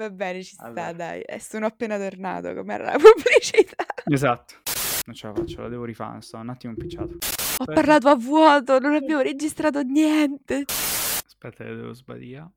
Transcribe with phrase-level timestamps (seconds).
[0.00, 0.92] Va bene, ci sta, Allora.
[0.92, 1.20] dai.
[1.20, 3.84] E sono appena tornato, com'era la pubblicità.
[4.06, 4.54] Esatto.
[5.04, 7.18] Non ce la faccio, la devo rifare, sto un attimo impicciato.
[7.58, 10.64] Ho parlato a vuoto, non abbiamo registrato niente.
[10.66, 12.50] Aspetta devo sbadia.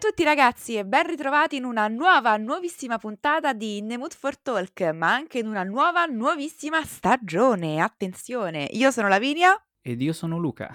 [0.00, 4.14] A tutti ragazzi e ben ritrovati in una nuova, nuovissima puntata di In the Mood
[4.14, 7.82] for Talk, ma anche in una nuova, nuovissima stagione.
[7.82, 10.74] Attenzione, io sono Lavinia Ed io sono Luca.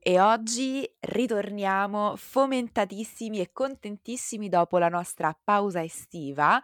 [0.00, 6.58] e oggi ritorniamo fomentatissimi e contentissimi dopo la nostra pausa estiva,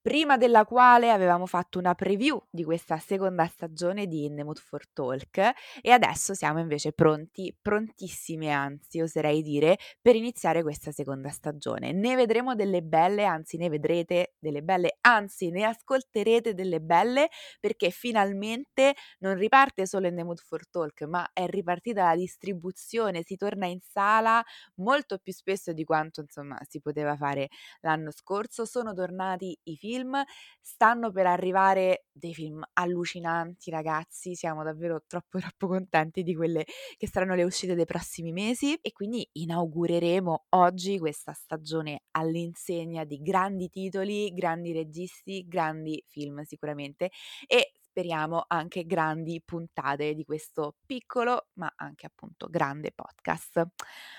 [0.00, 4.58] prima della quale avevamo fatto una preview di questa seconda stagione di In the Mood
[4.58, 5.38] for Talk
[5.80, 11.92] e adesso siamo invece pronti, prontissimi anzi oserei dire, per iniziare questa seconda stagione.
[11.92, 17.28] Ne vedremo delle belle, anzi ne vedrete delle belle, anzi ne ascolterete delle belle
[17.60, 23.22] perché finalmente non riparte solo In the Mood for Talk, ma è ripartita la distribuzione,
[23.24, 24.42] si torna in sala
[24.76, 27.48] molto più spesso di quanto insomma si poteva fare
[27.80, 28.64] l'anno scorso.
[28.64, 29.87] Sono tornati i film,
[30.60, 34.34] stanno per arrivare dei film allucinanti, ragazzi.
[34.34, 36.64] Siamo davvero troppo troppo contenti di quelle
[36.96, 43.18] che saranno le uscite dei prossimi mesi e quindi inaugureremo oggi questa stagione all'insegna di
[43.22, 47.10] grandi titoli, grandi registi, grandi film sicuramente
[47.46, 53.66] e speriamo anche grandi puntate di questo piccolo ma anche appunto grande podcast.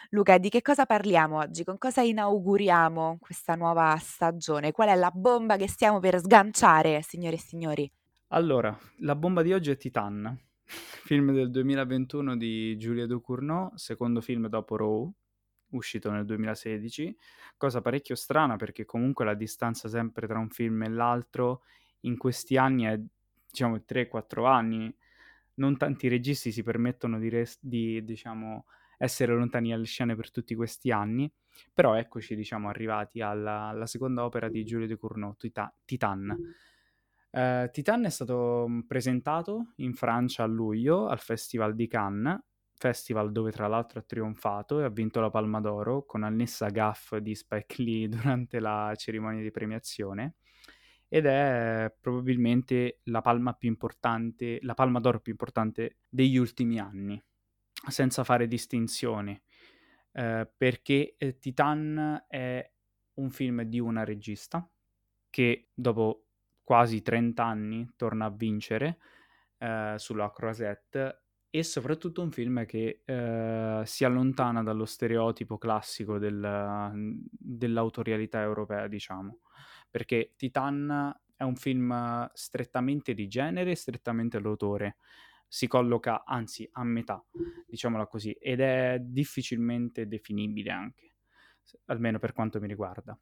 [0.09, 1.63] Luca, di che cosa parliamo oggi?
[1.63, 4.73] Con cosa inauguriamo questa nuova stagione?
[4.73, 7.89] Qual è la bomba che stiamo per sganciare, signore e signori?
[8.29, 10.37] Allora, la bomba di oggi è Titan,
[11.05, 15.09] film del 2021 di Julia Ducournau, secondo film dopo Raw,
[15.69, 17.15] uscito nel 2016,
[17.55, 21.61] cosa parecchio strana perché comunque la distanza sempre tra un film e l'altro
[22.01, 22.99] in questi anni è
[23.49, 24.93] diciamo 3-4 anni.
[25.55, 28.65] Non tanti registi si permettono di, res- di, diciamo,
[28.97, 31.31] essere lontani dalle scene per tutti questi anni,
[31.73, 36.35] però eccoci diciamo arrivati alla, alla seconda opera di Julia Ducournau, Tita- Titan.
[37.31, 42.39] Uh, Titan è stato mm, presentato in Francia a luglio al Festival di Cannes,
[42.73, 47.15] festival dove tra l'altro ha trionfato e ha vinto la Palma d'Oro con annessa gaff
[47.17, 50.35] di Spike Lee durante la cerimonia di premiazione
[51.09, 57.21] ed è probabilmente la palma più importante, la Palma d'Oro più importante degli ultimi anni,
[57.87, 59.39] senza fare distinzioni,
[60.11, 62.71] uh, perché eh, Titan è
[63.15, 64.69] un film di una regista
[65.29, 66.25] che dopo
[66.63, 68.99] quasi 30 anni torna a vincere
[69.57, 76.91] eh, sulla Croisette e soprattutto un film che eh, si allontana dallo stereotipo classico del,
[77.31, 79.39] dell'autorialità europea, diciamo,
[79.89, 84.97] perché Titan è un film strettamente di genere strettamente d'autore,
[85.47, 87.23] si colloca anzi a metà,
[87.65, 91.13] diciamola così, ed è difficilmente definibile anche,
[91.85, 93.17] almeno per quanto mi riguarda.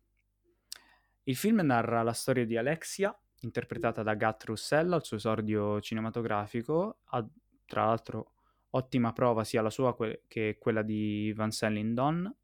[1.24, 7.00] Il film narra la storia di Alexia, interpretata da Gat Russell al suo esordio cinematografico,
[7.06, 7.26] ha,
[7.66, 8.32] tra l'altro
[8.72, 11.52] ottima prova sia la sua que- che quella di Van
[11.94, 12.36] Don,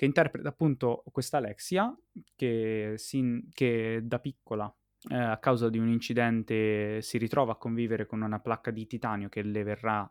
[0.00, 1.94] che interpreta appunto questa Alexia
[2.34, 4.74] che, si, che da piccola
[5.10, 9.28] eh, a causa di un incidente si ritrova a convivere con una placca di titanio
[9.28, 10.10] che le verrà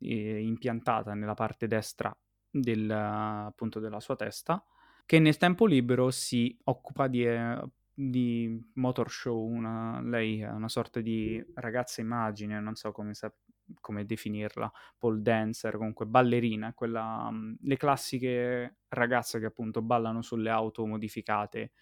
[0.00, 2.14] eh, impiantata nella parte destra
[2.50, 4.62] del, appunto della sua testa
[5.06, 7.62] che nel tempo libero si occupa di, eh,
[7.94, 13.34] di motor show, una, lei è una sorta di ragazza immagine, non so come, sa-
[13.80, 20.50] come definirla, pole dancer, comunque ballerina, quella, um, le classiche ragazze che appunto ballano sulle
[20.50, 21.72] auto modificate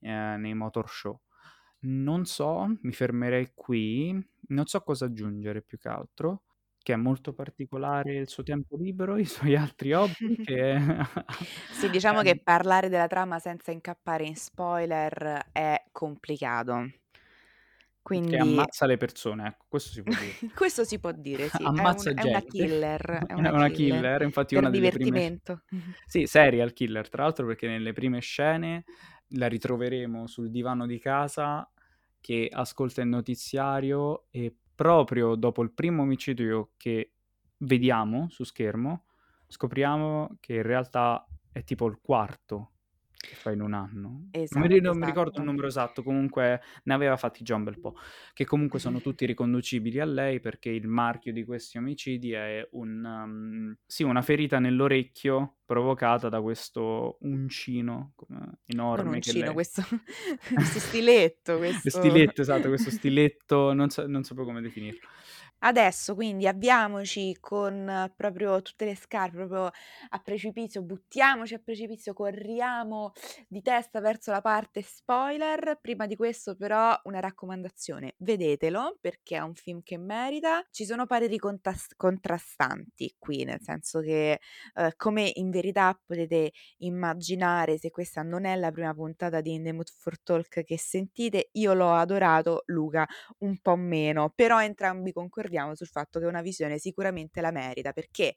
[0.00, 1.20] eh, nei motor show.
[1.86, 4.12] Non so, mi fermerei qui,
[4.48, 6.44] non so cosa aggiungere più che altro
[6.84, 10.78] che è molto particolare il suo tempo libero, i suoi altri hobby che...
[11.72, 17.03] Sì, diciamo che parlare della trama senza incappare in spoiler è complicato.
[18.24, 20.42] Che Quindi ammazza le persone, ecco, questo si può dire.
[20.54, 22.48] questo si può dire, sì, è, Ammazza un- è una gente.
[22.48, 25.40] killer, è È una una killer killer, infatti per una delle prime...
[26.06, 28.84] Sì, serial killer, tra l'altro perché nelle prime scene
[29.28, 31.68] la ritroveremo sul divano di casa
[32.20, 37.12] che ascolta il notiziario e proprio dopo il primo omicidio che
[37.58, 39.06] vediamo su schermo,
[39.46, 42.73] scopriamo che in realtà è tipo il quarto
[43.26, 44.28] che fa in un anno.
[44.30, 45.50] Esatto, non, mi, non mi, ricordo il esatto.
[45.50, 47.96] numero esatto, comunque ne aveva fatti già un bel po',
[48.32, 53.04] che comunque sono tutti riconducibili a lei perché il marchio di questi omicidi è un,
[53.04, 58.14] um, sì, una ferita nell'orecchio provocata da questo uncino
[58.66, 59.04] enorme.
[59.04, 59.54] Non uncino, lei...
[59.54, 59.82] questo,
[60.54, 61.56] questo stiletto.
[61.56, 61.90] Questo...
[61.90, 65.08] stiletto, esatto, questo stiletto, non, so, non sapevo come definirlo.
[65.66, 69.70] Adesso quindi avviamoci con proprio tutte le scarpe, proprio
[70.10, 73.12] a precipizio, buttiamoci a precipizio, corriamo
[73.48, 75.78] di testa verso la parte spoiler.
[75.80, 80.62] Prima di questo però una raccomandazione, vedetelo perché è un film che merita.
[80.70, 84.40] Ci sono pareri contas- contrastanti qui, nel senso che
[84.74, 89.62] eh, come in verità potete immaginare se questa non è la prima puntata di In
[89.64, 93.06] the Mood for Talk che sentite, io l'ho adorato, Luca
[93.38, 98.36] un po' meno, però entrambi concordiamo sul fatto che una visione sicuramente la merita perché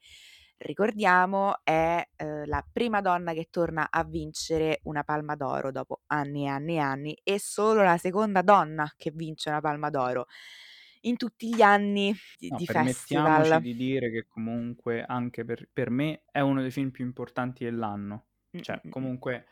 [0.57, 6.45] ricordiamo è eh, la prima donna che torna a vincere una palma d'oro dopo anni
[6.45, 10.25] e anni e anni e solo la seconda donna che vince una palma d'oro
[11.01, 13.61] in tutti gli anni di, no, di permettiamoci festival.
[13.61, 18.25] di dire che comunque anche per, per, me è uno dei film più importanti dell'anno.
[18.59, 19.45] Cioè, comunque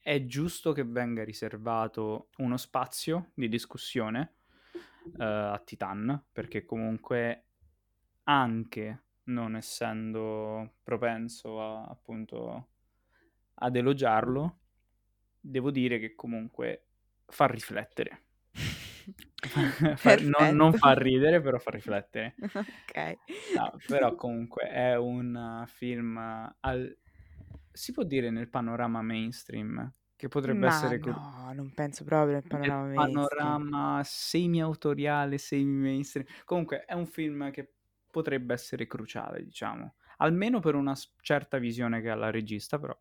[0.00, 4.34] è giusto che venga riservato uno spazio di discussione
[5.04, 7.46] uh, a Titan, perché comunque
[8.24, 12.68] anche non essendo propenso a, appunto
[13.54, 14.58] ad elogiarlo,
[15.40, 16.86] devo dire che comunque
[17.26, 18.22] fa riflettere.
[20.38, 22.34] non, non, fa ridere, però fa riflettere.
[22.40, 23.16] ok.
[23.56, 26.16] No, però comunque è un film
[26.60, 26.98] al...
[27.70, 30.98] si può dire nel panorama mainstream che potrebbe Ma essere...
[30.98, 33.62] no, non penso proprio nel panorama mainstream.
[33.72, 36.26] panorama semi-autoriale, semi-mainstream.
[36.44, 37.72] Comunque è un film che
[38.10, 39.94] potrebbe essere cruciale, diciamo.
[40.18, 42.96] Almeno per una certa visione che ha la regista, però.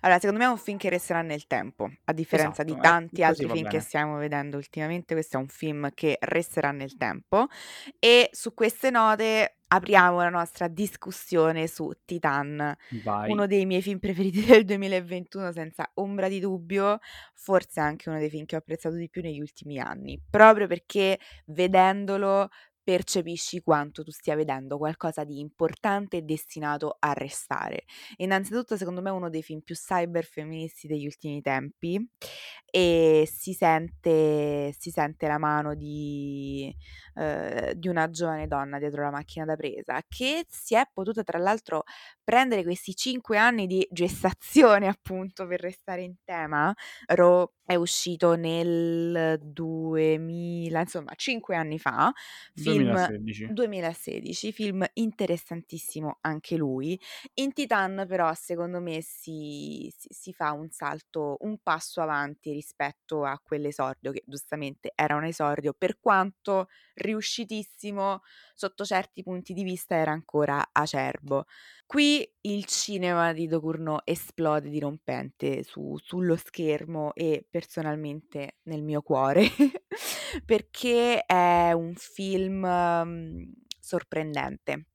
[0.00, 3.20] Allora, secondo me è un film che resterà nel tempo, a differenza esatto, di tanti
[3.20, 3.68] eh, altri film bene.
[3.68, 7.46] che stiamo vedendo ultimamente, questo è un film che resterà nel tempo
[7.98, 13.30] e su queste note apriamo la nostra discussione su Titan, Vai.
[13.30, 16.98] uno dei miei film preferiti del 2021 senza ombra di dubbio,
[17.34, 21.18] forse anche uno dei film che ho apprezzato di più negli ultimi anni, proprio perché
[21.46, 22.48] vedendolo
[22.88, 27.84] percepisci quanto tu stia vedendo qualcosa di importante e destinato a restare.
[28.16, 32.02] Innanzitutto, secondo me, è uno dei film più cyber femministi degli ultimi tempi
[32.64, 36.74] e si sente, si sente la mano di,
[37.16, 41.36] eh, di una giovane donna dietro la macchina da presa che si è potuta, tra
[41.36, 41.82] l'altro,
[42.28, 46.74] prendere questi cinque anni di gestazione, appunto, per restare in tema.
[47.06, 52.12] Ro è uscito nel 2000, insomma, cinque anni fa.
[52.54, 53.52] Film 2016.
[53.52, 57.00] 2016, film interessantissimo anche lui.
[57.34, 63.24] In Titan, però, secondo me si, si, si fa un salto, un passo avanti rispetto
[63.24, 68.20] a quell'esordio, che giustamente era un esordio, per quanto riuscitissimo
[68.54, 71.46] sotto certi punti di vista era ancora acerbo.
[71.90, 79.48] Qui il cinema di Docurno esplode dirompente su, sullo schermo e personalmente nel mio cuore
[80.44, 83.50] perché è un film um,
[83.80, 84.88] sorprendente.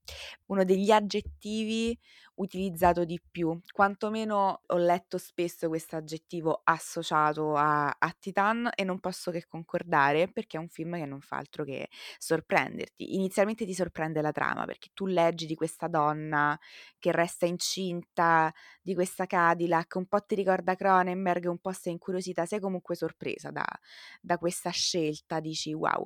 [0.45, 1.97] Uno degli aggettivi
[2.35, 8.99] utilizzato di più, quantomeno ho letto spesso questo aggettivo associato a, a, Titan e non
[8.99, 13.15] posso che concordare perché è un film che non fa altro che sorprenderti.
[13.15, 16.57] Inizialmente ti sorprende la trama perché tu leggi di questa donna
[16.97, 18.51] che resta incinta,
[18.81, 23.51] di questa Cadillac, un po' ti ricorda Cronenberg, un po' sei incuriosita, sei comunque sorpresa
[23.51, 23.65] da,
[24.21, 26.05] da questa scelta, dici wow.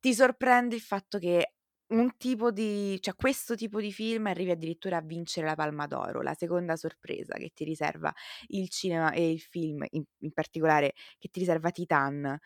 [0.00, 1.54] Ti sorprende il fatto che
[1.88, 6.20] un tipo di cioè questo tipo di film arrivi addirittura a vincere la Palma d'Oro,
[6.22, 8.12] la seconda sorpresa che ti riserva
[8.48, 12.38] il cinema e il film, in, in particolare che ti riserva Titan.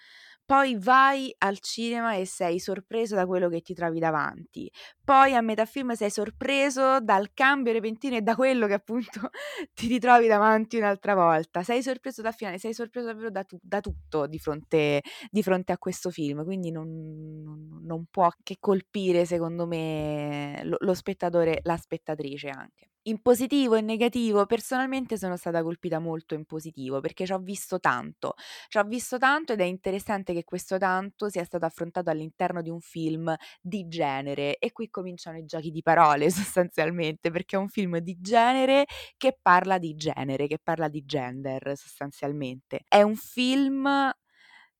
[0.52, 4.70] Poi vai al cinema e sei sorpreso da quello che ti trovi davanti.
[5.02, 9.30] Poi a metà film sei sorpreso dal cambio repentino e da quello che appunto
[9.72, 11.62] ti ritrovi davanti un'altra volta.
[11.62, 15.72] Sei sorpreso da finale, sei sorpreso davvero da, tu- da tutto di fronte, di fronte,
[15.72, 16.44] a questo film.
[16.44, 23.20] Quindi non, non, può che colpire, secondo me, lo, lo spettatore, la spettatrice anche in
[23.20, 28.34] positivo e negativo, personalmente sono stata colpita molto in positivo perché ci ho visto tanto,
[28.68, 32.70] ci ho visto tanto ed è interessante che questo tanto sia stato affrontato all'interno di
[32.70, 37.68] un film di genere e qui cominciano i giochi di parole sostanzialmente perché è un
[37.68, 38.84] film di genere
[39.16, 42.80] che parla di genere, che parla di gender sostanzialmente.
[42.88, 44.10] È un film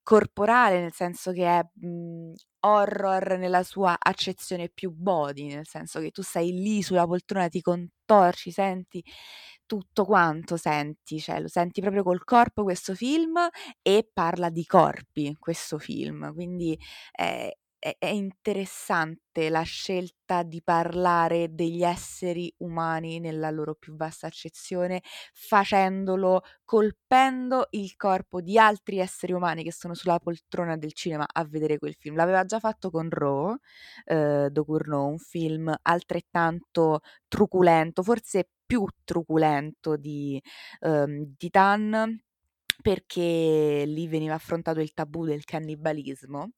[0.03, 6.11] corporale, nel senso che è mh, horror nella sua accezione più body, nel senso che
[6.11, 9.03] tu stai lì sulla poltrona, ti contorci, senti
[9.67, 13.39] tutto quanto senti, cioè lo senti proprio col corpo questo film
[13.81, 16.79] e parla di corpi questo film, quindi
[17.11, 17.51] è
[17.99, 26.43] è interessante la scelta di parlare degli esseri umani nella loro più vasta accezione, facendolo
[26.65, 31.79] colpendo il corpo di altri esseri umani che sono sulla poltrona del cinema a vedere
[31.79, 32.15] quel film.
[32.17, 33.57] L'aveva già fatto con Raw,
[34.05, 40.41] ehm, Docurneau, un film altrettanto truculento, forse più truculento di
[40.81, 42.21] uhm, Titan,
[42.83, 46.51] perché lì veniva affrontato il tabù del cannibalismo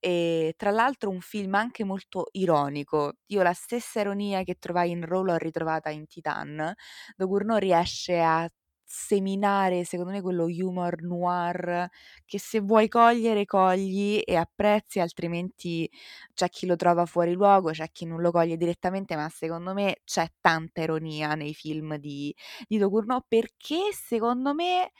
[0.00, 3.14] e tra l'altro un film anche molto ironico.
[3.26, 6.72] Io la stessa ironia che trovai in Raw l'ho ritrovata in Titan.
[7.16, 8.48] Docurneau riesce a
[8.88, 11.88] seminare, secondo me, quello humor noir
[12.24, 15.90] che se vuoi cogliere cogli e apprezzi, altrimenti
[16.34, 19.96] c'è chi lo trova fuori luogo, c'è chi non lo coglie direttamente, ma secondo me
[20.04, 22.34] c'è tanta ironia nei film di
[22.68, 24.92] di Docurneau perché secondo me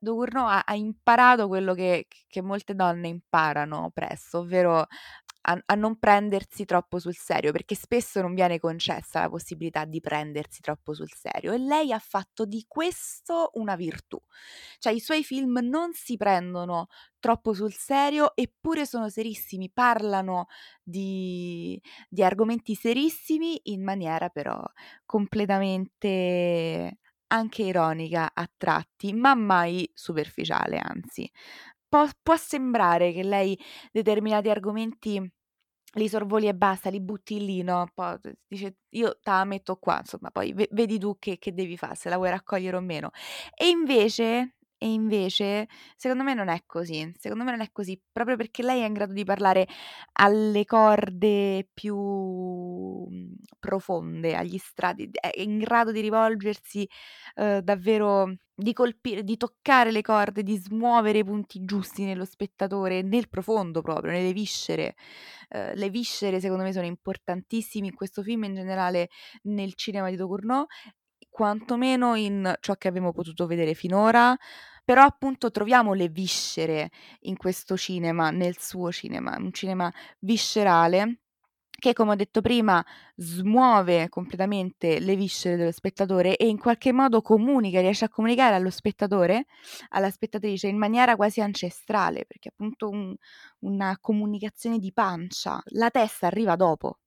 [0.00, 4.86] Docurneau ha ha imparato quello che che molte donne imparano presto, ovvero
[5.46, 10.00] a a non prendersi troppo sul serio, perché spesso non viene concessa la possibilità di
[10.00, 14.18] prendersi troppo sul serio e lei ha fatto di questo una virtù.
[14.78, 16.86] Cioè i suoi film non si prendono
[17.18, 20.46] troppo sul serio, eppure sono serissimi, parlano
[20.82, 24.60] di di argomenti serissimi in maniera però
[25.06, 26.98] completamente
[27.28, 31.28] anche ironica a tratti, ma mai superficiale, anzi.
[31.94, 33.56] Po può sembrare che lei
[33.92, 35.32] determinati argomenti
[35.96, 39.76] li sorvoli e basta, li butti lì, no, po d dice: "Io te la metto
[39.76, 42.80] qua", insomma poi ve vedi tu che che devi fa', se la vuoi raccogliere o
[42.80, 43.10] meno.
[43.56, 48.36] E invece e invece secondo me non è così, secondo me non è così, proprio
[48.36, 49.66] perché lei è in grado di parlare
[50.14, 56.86] alle corde più, mhmm, profonde, agli strati è in grado di rivolgersi,
[57.36, 63.02] uhm, davvero di colpire, di toccare le corde, di smuovere i punti giusti nello spettatore,
[63.02, 64.94] nel profondo proprio, nelle viscere.
[65.50, 69.08] Uhm, le viscere secondo me sono importantissimi in questo film in generale
[69.44, 70.66] nel cinema di Docurneau,
[71.34, 74.36] quantomeno in ciò che abbiamo potuto vedere finora,
[74.84, 76.90] però appunto troviamo le viscere
[77.22, 81.22] in questo cinema, nel suo cinema, un cinema viscerale
[81.76, 82.84] che, come ho detto prima,
[83.16, 88.70] smuove completamente le viscere dello spettatore e in qualche modo comunica, riesce a comunicare allo
[88.70, 89.46] spettatore,
[89.88, 93.12] alla spettatrice in maniera quasi ancestrale, perché appunto un
[93.62, 95.60] una comunicazione di pancia.
[95.70, 97.00] La testa arriva dopo.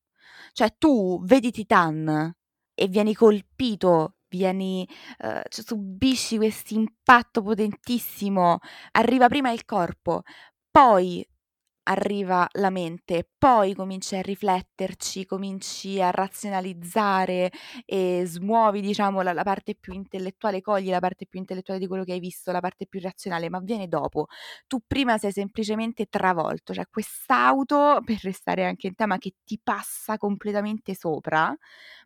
[0.51, 2.35] Cioè tu vedi Titan
[2.79, 4.87] e vieni colpito, vieni
[5.23, 8.59] uhm, cioè subisci quest'impatto potentissimo,
[8.91, 10.21] arriva prima il corpo,
[10.71, 11.25] poi
[11.87, 17.51] arriva la mente, poi cominci a rifletterci, cominci a razionalizzare
[17.85, 22.03] e smuovi diciamo la la parte più intellettuale, cogli la parte più intellettuale di quello
[22.03, 24.27] che hai visto, la parte più razionale, ma avviene dopo.
[24.67, 30.17] Tu prima sei semplicemente travolto, cioè quest'auto, per restare anche in tema, che ti passa
[30.17, 31.55] completamente sopra,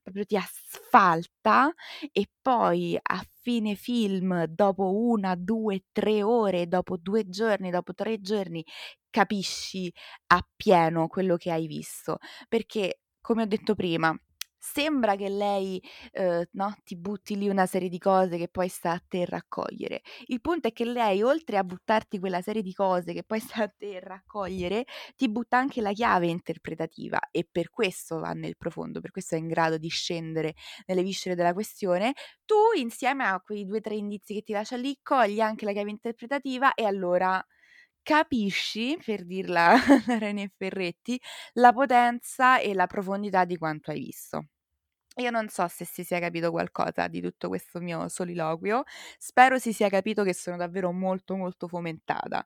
[0.02, 1.72] proprio ti asfalta
[2.12, 8.20] e poi a fine film, dopo 1, 2, 3 ore, dopo 2 giorni, dopo 3
[8.22, 8.64] giorni,
[9.12, 9.94] capisci
[10.28, 12.18] appieno quello che hai visto.
[12.50, 14.16] Perché, come ho detto prima,
[14.58, 15.82] sembra che lei,
[16.14, 20.02] uhm, no, ti butti lì una serie di cose che poi sta a te raccogliere.
[20.28, 23.64] Il punto è che lei, oltre a buttarti quella serie di cose che poi sta
[23.64, 29.02] a te raccogliere, ti butta anche la chiave interpretativa e per questo va nel profondo,
[29.02, 30.54] per questo è in grado di scendere
[30.88, 32.14] nelle viscere della questione.
[32.46, 35.90] Tu, insieme a quei 2, 3 indizi che ti lascia lì, cogli anche la chiave
[35.90, 37.44] interpretativa e allora
[38.04, 41.20] capisci, per dirla da Reni e Ferretti,
[41.54, 44.48] la potenza e la profondità di quanto hai visto.
[45.18, 48.84] Io non so se si sia capito qualcosa di tutto questo mio soliloquio,
[49.18, 52.46] spero si sia capito che sono davvero molto, molto fomentata.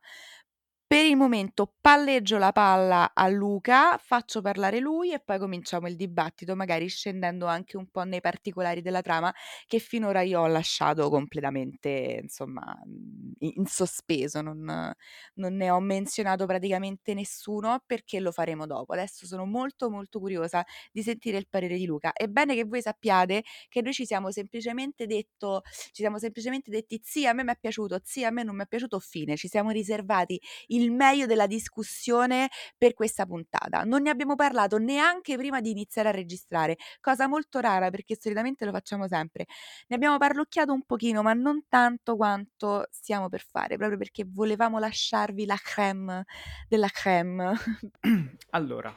[0.88, 5.96] Per il momento palleggio la palla a Luca, faccio parlare lui e poi cominciamo il
[5.96, 9.34] dibattito, magari scendendo anche un po' nei particolari della trama
[9.66, 12.78] che finora io ho lasciato completamente, insomma,
[13.40, 14.94] in sospeso, non
[15.36, 18.94] non ne ho menzionato praticamente nessuno perché lo faremo dopo.
[18.94, 22.14] Adesso sono molto, molto curiosa di sentire il parere di Luca.
[22.14, 27.00] È bene che voi sappiate che noi ci siamo semplicemente detto ci siamo semplicemente detti:
[27.04, 29.36] "Sì, a me m'è piaciuto, sì, a me non m'è piaciuto", fine.
[29.36, 30.40] Ci siamo riservati
[30.76, 33.84] il meglio della discussione per questa puntata.
[33.84, 38.66] Non ne abbiamo parlato neanche prima di iniziare a registrare, cosa molto rara perché solitamente
[38.66, 39.46] lo facciamo sempre.
[39.88, 44.80] Ne abbiamo parlocchiato un pochino, ma non tanto quanto stiamo per fare, proprio perché volevamo
[44.80, 46.24] lasciarvi la crème
[46.68, 47.54] della crème.
[48.52, 48.96] Allora,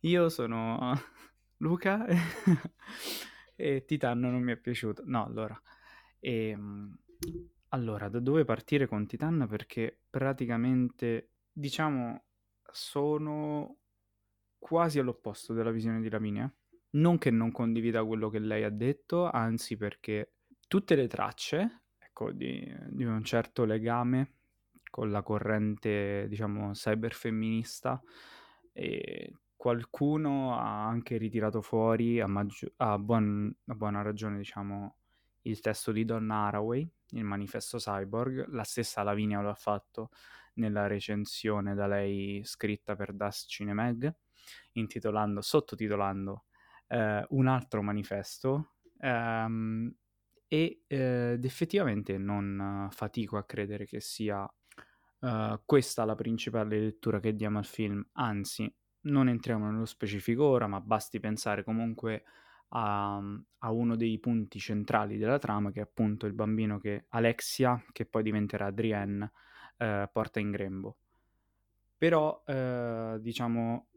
[0.00, 0.98] io sono
[1.58, 2.06] Luca
[3.56, 5.02] e Titan non mi è piaciuto.
[5.04, 5.60] No, allora...
[6.20, 6.96] Ehm,
[7.70, 9.46] allora, da dove partire con Titan?
[9.48, 12.24] Perché praticamente, diciamo,
[12.70, 13.78] sono
[14.58, 16.52] quasi all'opposto della visione di Lavinia.
[16.90, 20.34] Non che non condivida quello che lei ha detto, anzi perché
[20.66, 24.36] tutte le tracce, ecco, di, di un certo legame
[24.90, 28.00] con la corrente, diciamo, cyberfemminista,
[28.72, 34.96] e qualcuno ha anche ritirato fuori a, maggio- a, buon- a buona ragione, diciamo,
[35.42, 40.10] il testo di Donna Haraway, il manifesto cyborg, la stessa Lavinia lo ha fatto
[40.54, 44.12] nella recensione da lei scritta per Das Cinemag,
[44.72, 46.44] intitolando, sottotitolando
[46.88, 49.94] eh, un altro manifesto ehm,
[50.48, 54.42] e, eh, ed effettivamente non fatico a credere che sia
[55.20, 60.66] uh, questa la principale lettura che diamo al film, anzi non entriamo nello specifico ora,
[60.66, 62.24] ma basti pensare comunque
[62.68, 63.16] a,
[63.58, 68.04] a, uno dei punti centrali della trama, che è appunto il bambino che Alexia, che
[68.04, 69.32] poi diventerà Adrienne,
[69.78, 70.96] eh, porta in grembo.
[71.96, 73.88] Però, eh, diciamo,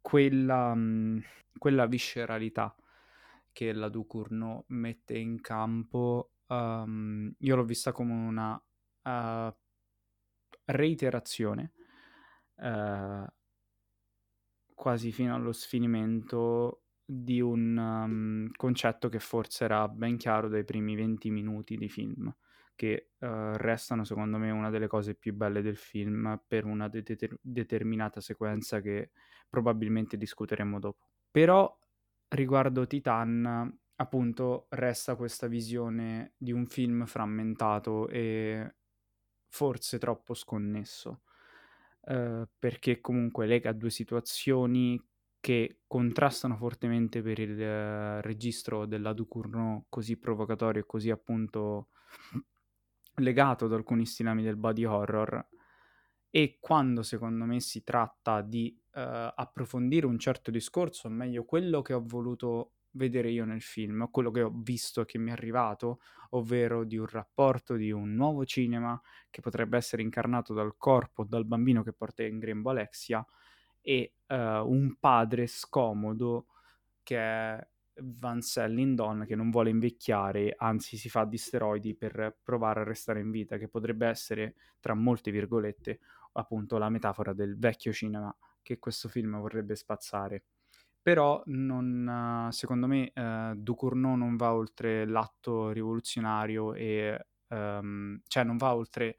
[0.00, 1.22] quella, mh,
[1.58, 2.74] quella, visceralità
[3.52, 8.54] che la Ducournau mette in campo, um, io l'ho vista come una
[9.02, 9.54] uh,
[10.64, 11.72] reiterazione,
[12.56, 13.24] uh,
[14.74, 20.96] quasi fino allo sfinimento di un um, concetto che forse era ben chiaro dai primi
[20.96, 22.34] 20 minuti di film,
[22.74, 27.04] che uh, restano secondo me una delle cose più belle del film per una de-
[27.40, 29.10] determinata sequenza che
[29.48, 31.10] probabilmente discuteremo dopo.
[31.30, 31.78] Però
[32.28, 38.74] riguardo Titan, appunto, resta questa visione di un film frammentato e
[39.48, 41.22] forse troppo sconnesso.
[42.06, 45.02] Uh, perché comunque lega due situazioni
[45.44, 51.88] che contrastano fortemente per il uh, registro della Ducournau così provocatorio e così appunto
[53.16, 55.46] legato ad alcuni stilami del body horror.
[56.30, 59.00] E quando secondo me si tratta di uh,
[59.34, 64.30] approfondire un certo discorso, o meglio quello che ho voluto vedere io nel film, quello
[64.30, 68.46] che ho visto e che mi è arrivato, ovvero di un rapporto di un nuovo
[68.46, 68.98] cinema
[69.28, 73.22] che potrebbe essere incarnato dal corpo, dal bambino che porta in grembo Alexia,
[73.82, 76.46] e uh, un padre scomodo
[77.02, 82.80] che è Van Sellindon che non vuole invecchiare, anzi si fa di steroidi per provare
[82.80, 86.00] a restare in vita, che potrebbe essere, tra molte virgolette,
[86.32, 90.44] appunto la metafora del vecchio cinema che questo film vorrebbe spazzare.
[91.00, 98.56] Però non, secondo me uh, Ducournau non va oltre l'atto rivoluzionario e um, cioè non
[98.56, 99.16] va oltre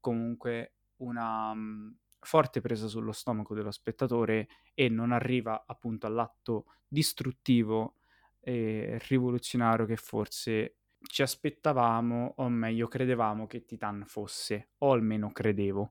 [0.00, 7.96] comunque una um, forte presa sullo stomaco dello spettatore e non arriva appunto all'atto distruttivo
[8.40, 15.90] e rivoluzionario che forse ci aspettavamo, o meglio credevamo che Titan fosse, o almeno credevo.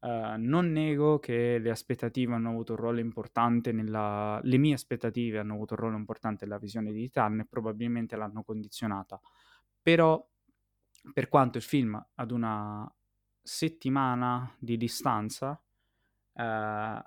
[0.00, 4.38] Uh, non nego che le aspettative hanno avuto un ruolo importante nella...
[4.42, 8.42] le mie aspettative hanno avuto un ruolo importante nella visione di Titan e probabilmente l'hanno
[8.42, 9.18] condizionata.
[9.80, 10.22] Però,
[11.12, 12.90] per quanto il film ad una
[13.44, 15.62] settimana di distanza
[16.34, 17.04] eh,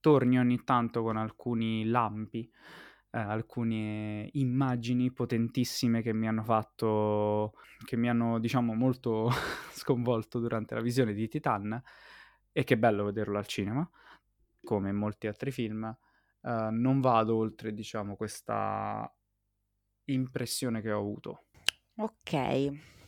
[0.00, 2.50] torni ogni tanto con alcuni lampi,
[3.10, 9.30] eh, alcune immagini potentissime che mi hanno fatto, che mi hanno diciamo molto
[9.72, 11.80] sconvolto durante la visione di Titan
[12.52, 13.88] e che è bello vederlo al cinema,
[14.62, 15.84] come in molti altri film.
[16.42, 19.12] Eh, non vado oltre diciamo questa
[20.04, 21.44] impressione che ho avuto.
[21.96, 22.99] Ok.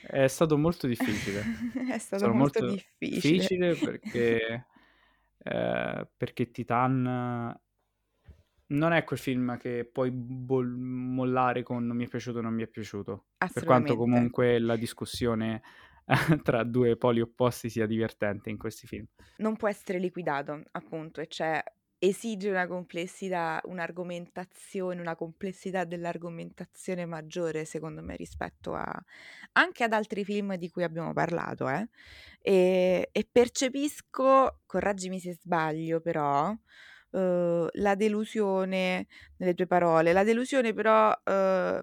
[0.00, 1.42] È stato molto difficile.
[1.90, 3.36] è stato, molto, molto, difficile.
[3.36, 4.66] difficile perché,
[5.38, 7.60] eh, perché Titan
[8.70, 12.62] non è quel film che puoi bol- mollare con non mi è piaciuto, non mi
[12.62, 13.26] è piaciuto.
[13.52, 15.62] Per quanto comunque la discussione
[16.42, 19.06] tra due poli opposti sia divertente in questi film.
[19.38, 21.62] Non può essere liquidato, appunto, e c'è
[21.98, 29.04] esige una complessità, un'argomentazione, una complessità dell'argomentazione maggiore, secondo me, rispetto a
[29.52, 31.88] anche ad altri film di cui abbiamo parlato, eh.
[32.40, 39.06] E, e percepisco, correggimi se sbaglio, però, uh, la delusione
[39.38, 41.82] nelle tue parole, la delusione però, uh,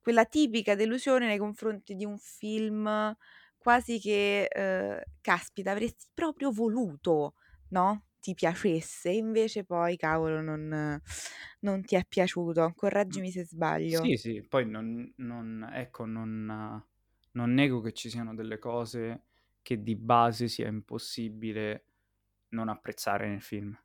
[0.00, 3.16] quella tipica delusione nei confronti di un film
[3.58, 7.34] quasi che, uh, caspita, avresti proprio voluto,
[7.68, 8.04] no?
[8.22, 11.00] Ti piacesse, invece poi, cavolo, non,
[11.60, 12.72] non ti è piaciuto.
[12.76, 14.00] Correggimi se sbaglio.
[14.02, 16.82] Sì, sì, poi non, non ecco, non,
[17.32, 19.24] non nego che ci siano delle cose
[19.60, 21.84] che di base sia impossibile
[22.50, 23.76] non apprezzare nel film.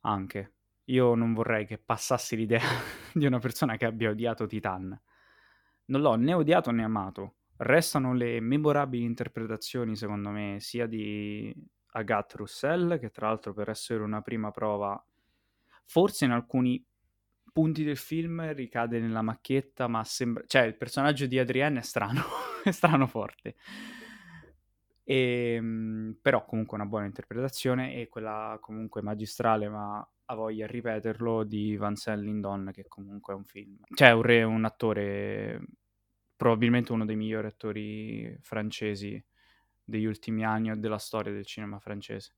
[0.00, 0.54] Anche.
[0.86, 2.60] Io non vorrei che passassi l'idea
[3.14, 5.00] di una persona che abbia odiato Titan.
[5.86, 7.36] Non l'ho né odiato né amato.
[7.58, 11.54] Restano le memorabili interpretazioni, secondo me, sia di
[11.92, 15.02] Agathe Roussel, che tra l'altro per essere una prima prova,
[15.84, 16.84] forse in alcuni
[17.52, 20.42] punti del film ricade nella macchietta, ma sembra...
[20.46, 22.22] Cioè, il personaggio di Adrienne è strano,
[22.64, 23.56] è strano forte.
[25.04, 30.72] E, ehm, però comunque una buona interpretazione e quella comunque magistrale, ma ha voglia di
[30.72, 33.78] ripeterlo, di Vincent Lindon, che comunque è un film.
[33.94, 35.60] Cioè, un, re, un attore,
[36.36, 39.22] probabilmente uno dei migliori attori francesi
[39.84, 42.34] degli ultimi anni o della storia del cinema francese.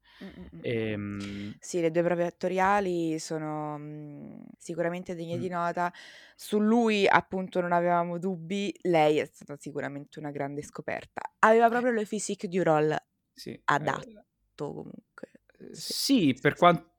[0.60, 5.92] E, ehm Sì, le due prove attoriali sono mh, sicuramente degne di nota.
[6.36, 8.74] Su lui, appunto, non avevamo dubbi.
[8.82, 11.22] Lei è stata sicuramente una grande scoperta.
[11.40, 14.22] Aveva proprio le physique du rôle sì, eh, adatto,
[14.56, 15.30] comunque.
[15.58, 16.92] Eh, sì, sì per quanto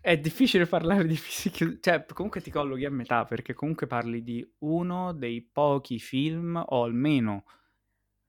[0.00, 4.44] è difficile parlare di physique, cioè comunque ti collochi a metà perché comunque parli di
[4.60, 7.44] uno dei pochi film, o almeno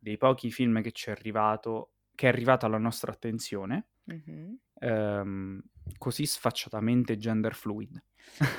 [0.03, 4.53] dei pochi film che ci è arrivato, che è arrivato alla nostra attenzione, mm-hmm.
[4.79, 5.63] ehm,
[5.97, 8.01] così sfacciatamente gender fluid.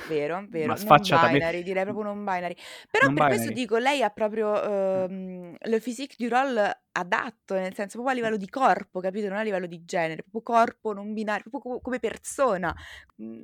[0.09, 2.55] Vero, vero, Ma non binary, direi proprio non binary.
[2.91, 3.37] Però non per binary.
[3.37, 8.15] questo dico, lei ha proprio ehm, le physique du role adatto, nel senso proprio a
[8.15, 9.29] livello di corpo, capito?
[9.29, 12.75] Non a livello di genere, proprio corpo non binario, proprio come persona.
[13.23, 13.43] Mm,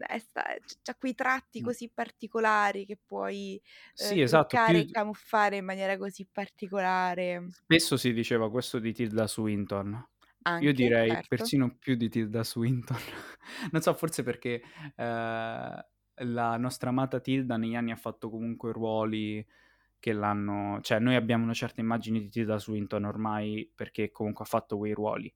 [0.83, 3.63] c'ha quei tratti così particolari che puoi eh,
[3.93, 4.77] sì, esatto, più...
[4.77, 7.47] e camuffare in maniera così particolare.
[7.51, 10.09] Spesso si diceva questo di Tilda Swinton.
[10.43, 11.27] Anche, Io direi certo.
[11.29, 12.97] persino più di Tilda Swinton.
[13.73, 14.63] non so, forse perché
[14.97, 15.85] eh,
[16.25, 19.47] la nostra amata Tilda negli anni ha fatto comunque ruoli
[19.99, 20.81] che l'hanno...
[20.81, 24.93] Cioè, noi abbiamo una certa immagine di Tilda Swinton ormai perché comunque ha fatto quei
[24.93, 25.33] ruoli.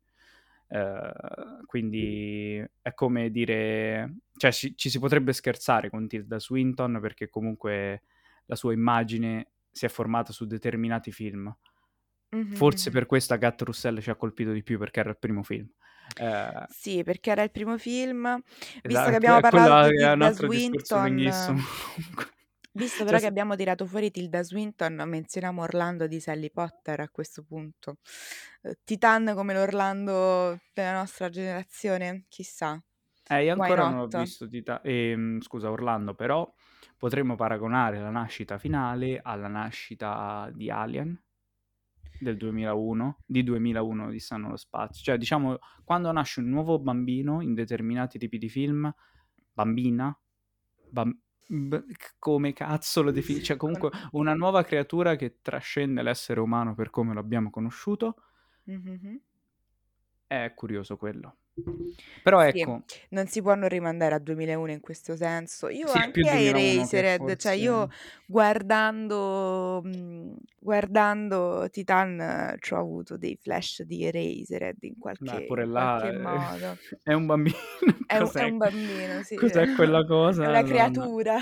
[0.69, 4.21] Uh, quindi è come dire...
[4.37, 8.03] Cioè, ci, ci si potrebbe scherzare con Tilda Swinton perché comunque
[8.47, 11.55] la sua immagine si è formata su determinati film.
[12.35, 12.53] Mm-hmm.
[12.53, 15.69] Forse per questo Agatha Russell ci ha colpito di più perché era il primo film.
[16.17, 18.41] Eh, sì, perché era il primo film.
[18.43, 21.17] Visto esatto, che abbiamo parlato di Tilda Swinton,
[22.73, 27.09] visto però cioè, che abbiamo tirato fuori Tilda Swinton, menzioniamo Orlando di Sally Potter a
[27.09, 27.99] questo punto.
[28.63, 32.81] Uh, Titan come l'Orlando della nostra generazione, chissà.
[33.27, 36.53] Eh, io ancora non ho visto Titan, eh, scusa Orlando, però
[36.99, 41.24] potremmo paragonare la nascita finale alla nascita di Alien
[42.19, 45.03] del 2001, di 2001 di Stanno nello spazio.
[45.03, 48.93] Cioè, diciamo, quando nasce un nuovo bambino in determinati tipi di film,
[49.53, 50.17] bambina,
[50.91, 51.85] bam- b-
[52.19, 53.47] come cazzo lo definisce?
[53.47, 58.17] Cioè, comunque una nuova creatura che trascende l'essere umano per come lo abbiamo conosciuto.
[58.71, 59.17] Mm-hmm.
[60.27, 61.37] È curioso quello.
[62.23, 65.69] Però sì, ecco, non si può non rimandare a 2001 in questo senso.
[65.69, 67.37] Io sì, anche a Eraserhead, forse...
[67.37, 67.89] cioè io
[68.27, 75.99] guardando, mhmm, guardando Titan ci ho avuto dei flash di Eraserhead in qualche, pure là
[76.01, 76.79] qualche modo.
[77.03, 77.57] È un bambino.
[78.07, 79.37] È un, è un bambino, sì.
[79.37, 80.45] Cos'è quella cosa?
[80.45, 81.39] È una creatura.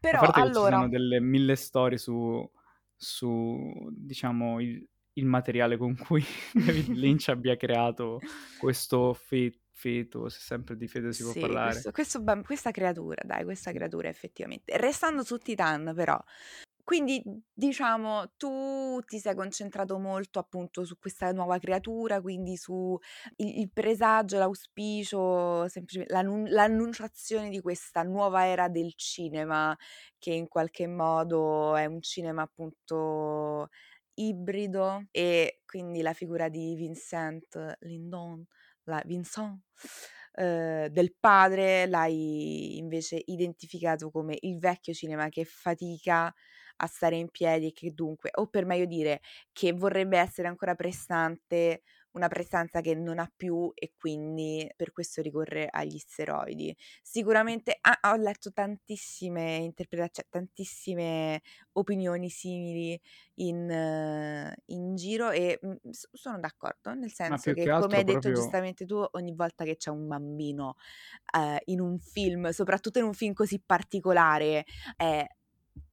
[0.00, 0.68] Però allora...
[0.68, 2.48] Ci sono delle mille storie su,
[2.94, 4.86] su diciamo, il,
[5.18, 8.20] il materiale con cui David Lynch abbia creato
[8.58, 11.80] questo fe- feto, se sempre di fede si può sì, parlare.
[11.82, 14.76] Questo, questo, questa creatura, dai, questa creatura effettivamente.
[14.76, 16.20] Restando su Titan però,
[16.88, 22.98] quindi diciamo tu ti sei concentrato molto appunto su questa nuova creatura, quindi su
[23.36, 29.76] il, il presagio, l'auspicio, semplicemente l'annun- l'annunciazione di questa nuova era del cinema,
[30.18, 33.68] che in qualche modo è un cinema appunto
[34.20, 38.44] ibrido e quindi la figura di Vincent Lindon,
[38.84, 39.60] la Vincent,
[40.34, 46.32] eh, del padre l'hai invece identificato come il vecchio cinema che fatica
[46.80, 49.20] a stare in piedi e che dunque, o per meglio dire,
[49.52, 51.82] che vorrebbe essere ancora prestante
[52.18, 56.76] una prestanza che non ha più e quindi per questo ricorre agli steroidi.
[57.00, 63.00] Sicuramente ah, ho letto tantissime interpretazioni, cioè tantissime opinioni simili
[63.36, 68.18] in, in giro e mh, mm, sono d'accordo, nel senso che, che come hai detto
[68.18, 68.34] proprio...
[68.34, 70.74] giustamente tu, ogni volta che c'è un bambino
[71.36, 74.64] eh, in un film, soprattutto in un film così particolare,
[74.96, 75.24] è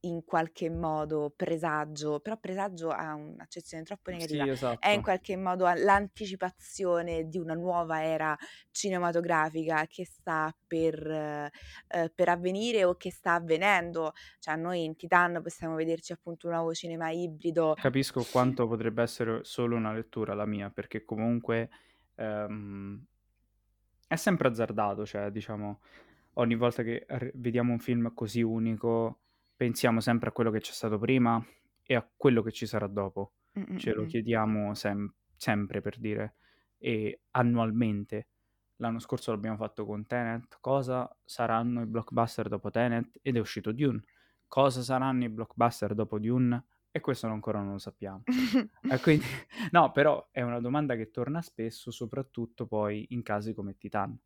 [0.06, 4.82] in qualche modo presagio, però presagio ha un'accezione troppo negativa, sì, esatto.
[4.82, 8.38] è in qualche modo l'anticipazione di una nuova era
[8.72, 11.52] cinematografica che sta per, eh,
[12.14, 14.14] per, avvenire o che sta avvenendo.
[14.40, 17.74] Cioè noi in Titan possiamo vederci appunto un nuovo cinema ibrido.
[17.76, 21.70] Capisco quanto potrebbe essere solo una lettura la mia, perché comunque
[22.16, 23.04] ehm,
[24.08, 25.80] è sempre azzardato, cioè diciamo
[26.34, 29.20] ogni volta che vediamo un film così unico,
[29.56, 31.44] pensiamo sempre a quello che c'è stato prima
[31.84, 33.34] e a quello che ci sarà dopo.
[33.58, 36.36] Mm, Ce lo chiediamo sem- sempre per dire,
[36.78, 38.28] e annualmente.
[38.78, 40.58] L'anno scorso l'abbiamo fatto con Tenet.
[40.60, 43.20] Cosa saranno i blockbuster dopo Tenet?
[43.22, 44.04] Ed è uscito Dune.
[44.48, 46.66] Cosa saranno i blockbuster dopo Dune?
[46.92, 48.24] E questo ancora non lo sappiamo.
[48.90, 49.26] Eh, quindi,
[49.72, 54.18] no, però è una domanda che torna spesso, soprattutto poi in casi come Titan.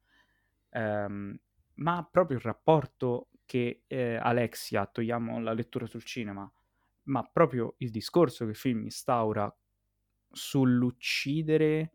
[0.71, 1.39] Ehm,
[1.75, 6.51] ma proprio il rapporto che eh, Alexia, togliamo la lettura sul cinema,
[7.05, 9.51] ma proprio il discorso che il film instaura
[10.31, 11.93] sull'uccidere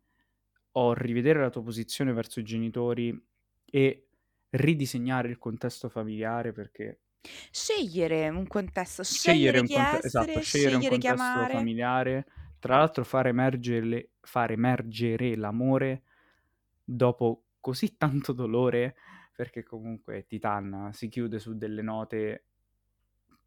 [0.73, 3.17] o rivedere la tua posizione verso i genitori
[3.65, 4.09] e
[4.51, 7.03] ridisegnare il contesto familiare perché
[7.51, 11.47] Scegliere un contesto, scegliere scegliere un, chi conte- esatto, essere, scegliere un scegliere contesto chiamare.
[11.47, 12.27] familiare,
[12.59, 16.03] tra l'altro far emergere, far emergere l'amore
[16.83, 18.97] dopo così tanto dolore,
[19.35, 22.45] perché comunque Titan si chiude su delle note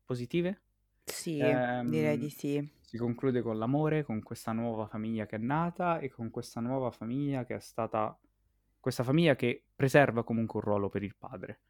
[0.06, 0.62] positive.
[1.04, 2.69] Sì, direi di Ehm, sì.
[2.82, 6.91] si conclude con l'amore, con questa nuova famiglia che è nata e con questa nuova
[6.91, 8.17] famiglia che è stata
[8.80, 11.62] questa famiglia che preserva comunque un ruolo per il padre.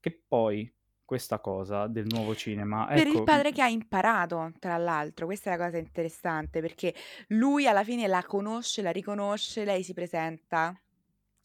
[0.00, 0.72] Che poi
[1.04, 5.52] questa cosa del nuovo cinema, Per il ecco, padre che ha imparato, tra l'altro, questa
[5.52, 6.94] è la cosa interessante, perché
[7.28, 10.78] lui alla fine la conosce, la riconosce, lei si presenta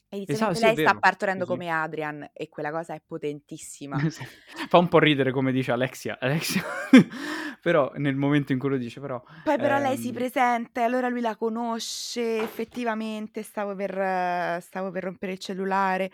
[0.07, 1.49] e esatto, inizialmente sì, lei sta partorendo sì.
[1.49, 3.97] come Adrian e quella cosa è potentissima.
[4.69, 6.63] Fa un po' ridere come dice Alexia, Alexia.
[7.65, 9.19] però nel momento in cui lo dice, però...
[9.43, 14.91] Poi però lei si ehm, presenta e allora lui la conosce, effettivamente stavo per, stavo
[14.91, 16.11] per rompere il cellulare.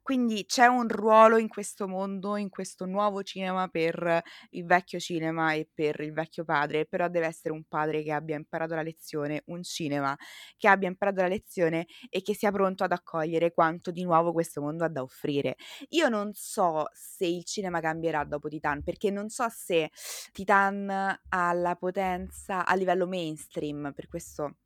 [0.00, 5.54] Quindi c'è un ruolo in questo mondo, in questo nuovo cinema per il vecchio cinema
[5.54, 9.42] e per il vecchio padre, però deve essere un padre che abbia imparato la lezione,
[9.46, 10.16] un cinema
[10.56, 14.60] che abbia imparato la lezione e che sia pronto ad accogliere quanto di nuovo questo
[14.60, 15.56] mondo ha da offrire.
[15.90, 19.90] Io non so se il cinema cambierà dopo Titan, perché non so se
[20.32, 20.88] Titan
[21.28, 24.56] ha la potenza a livello mainstream, per questo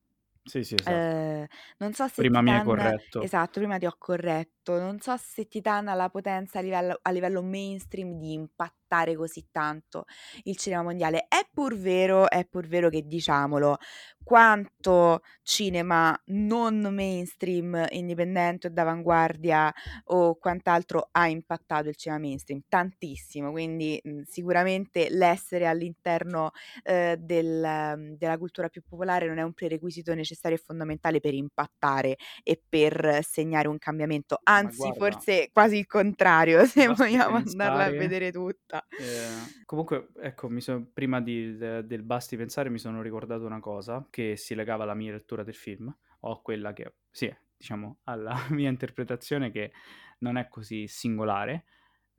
[0.45, 1.17] sì, sì, esatto.
[1.25, 1.47] eh,
[1.79, 3.19] non so se Prima mi hai Titan, corretto.
[3.19, 7.11] esatto, prima ti ho corretto, non so se Titan ha la potenza a livello, a
[7.11, 8.86] livello mainstream di impattare
[9.17, 10.05] così tanto
[10.45, 11.27] il cinema mondiale.
[11.29, 13.77] È pur vero, è pur vero che diciamolo,
[14.23, 19.73] quanto cinema non mainstream, indipendente o d'avanguardia
[20.07, 26.51] o quant'altro ha impattato il cinema mainstream, tantissimo, quindi mh, sicuramente l'essere all'interno
[26.83, 32.17] eh, del, della cultura più popolare non è un prerequisito necessario e fondamentale per impattare
[32.43, 37.91] e per segnare un cambiamento, anzi guarda, forse quasi il contrario se vogliamo andarla a
[37.91, 38.76] vedere tutta.
[38.95, 43.61] Eh, comunque, ecco, mi son- prima di- de- del basti pensare mi sono ricordato una
[43.61, 48.01] cosa che si legava alla mia lettura del film, o a quella che, sì, diciamo,
[48.05, 49.73] alla mia interpretazione che
[50.21, 51.65] non è così singolare,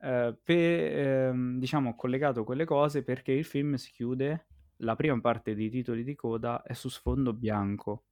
[0.00, 0.98] eh, per,
[1.30, 4.46] ehm, diciamo, ho collegato quelle cose perché il film si chiude,
[4.82, 8.04] la prima parte dei titoli di coda è su sfondo bianco,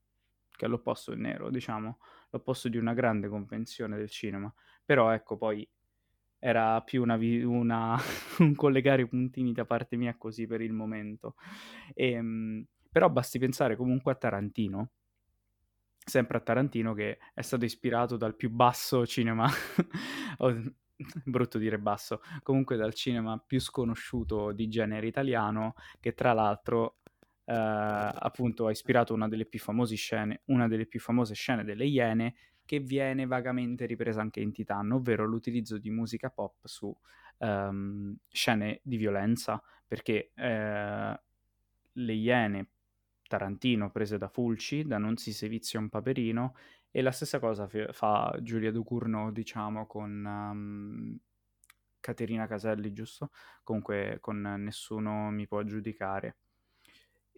[0.55, 1.99] che è l'opposto del nero, diciamo,
[2.31, 4.53] l'opposto di una grande convenzione del cinema.
[4.83, 5.67] Però ecco, poi
[6.39, 7.97] era più una, una-
[8.39, 11.35] un collegare i puntini da parte mia così per il momento.
[11.93, 14.89] Ehm, però basti pensare comunque a Tarantino,
[16.03, 19.47] sempre a Tarantino che è stato ispirato dal più basso cinema,
[21.25, 26.99] brutto dire basso, comunque dal cinema più sconosciuto di genere italiano, che tra l'altro
[27.45, 31.85] eh, appunto ha ispirato una delle più famose scene, una delle più famose scene delle
[31.85, 32.35] Iene,
[32.67, 36.95] che viene vagamente ripresa anche in Titan, ovvero l'utilizzo di musica pop su
[37.39, 41.19] ehm, scene di violenza, perché eh,
[41.93, 42.67] le Iene
[43.27, 46.55] Tarantino prese da Fulci, da Non si sevizia un paperino,
[46.91, 51.17] e la stessa cosa fe- fa Giulia Ducurno, diciamo, con um,
[51.99, 53.31] Caterina Caselli, giusto?
[53.63, 56.37] Comunque con Nessuno mi può giudicare.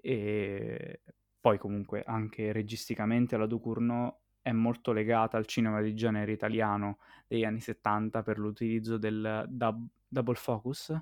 [0.02, 1.02] E
[1.40, 7.44] poi comunque anche registicamente la Ducurno è molto legata al cinema di genere italiano degli
[7.44, 10.94] anni 70 per l'utilizzo del dub- double focus,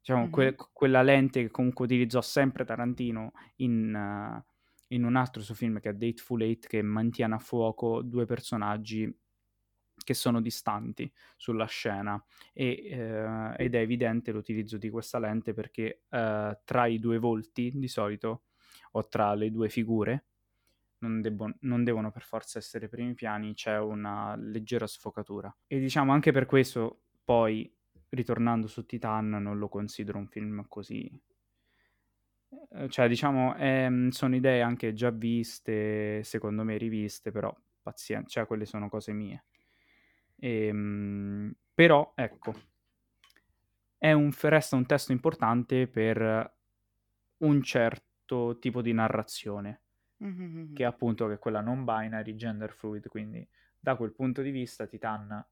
[0.00, 0.68] diciamo, que- Mhm.
[0.72, 4.42] quella lente che comunque utilizzò sempre Tarantino in, uh,
[4.88, 9.10] in un altro suo film che è Dateful Eight, che mantiene a fuoco due personaggi
[10.04, 16.02] che sono distanti sulla scena e, eh, ed è evidente l'utilizzo di questa lente perché
[16.08, 18.44] eh, tra i due volti di solito
[18.92, 20.26] o tra le due figure
[21.02, 25.54] non, debbo- non devono per forza essere primi piani, c'è una leggera sfocatura.
[25.66, 27.72] E diciamo anche per questo poi
[28.10, 31.10] ritornando su Titan non lo considero un film così
[32.72, 38.46] eh, cioè diciamo ehm, sono idee anche già viste secondo me riviste però pazienza cioè
[38.46, 39.44] quelle sono cose mie
[40.44, 42.52] Ehm, però, ecco,
[43.96, 46.56] è un, resta un testo importante per
[47.38, 49.81] un certo tipo di narrazione,
[50.22, 50.74] Mm-hmm.
[50.74, 53.46] che appunto che è quella non binary, gender fluid, quindi
[53.78, 55.44] da quel punto di vista Titan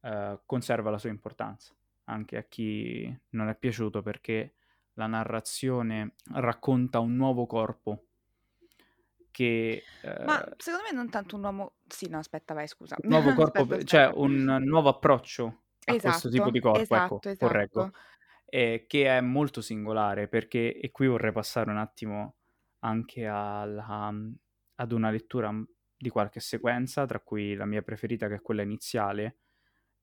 [0.00, 4.54] eh, conserva la sua importanza, anche a chi non è piaciuto perché
[4.94, 8.04] la narrazione racconta un nuovo corpo
[9.36, 9.82] che...
[10.02, 11.72] Eh, Ma secondo me non tanto un uomo...
[11.86, 12.96] Sì, no, aspetta, vai, scusa.
[13.02, 14.20] Un nuovo corpo, aspetta, cioè aspetta.
[14.20, 17.46] un nuovo approccio a esatto, questo tipo di corpo, esatto, ecco, esatto.
[17.46, 17.92] correggo,
[18.46, 22.35] eh, che è molto singolare perché, e qui vorrei passare un attimo
[22.80, 24.12] anche alla,
[24.74, 25.52] ad una lettura
[25.98, 29.38] di qualche sequenza, tra cui la mia preferita che è quella iniziale,